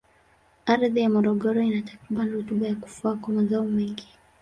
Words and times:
Ardhi 0.73 0.99
ya 1.01 1.09
Morogoro 1.15 1.57
ina 1.61 1.81
takribani 1.89 2.31
rutuba 2.37 2.67
ya 2.67 2.75
kufaa 2.75 3.15
kwa 3.15 3.33
mazao 3.33 3.63
mengi. 3.65 4.07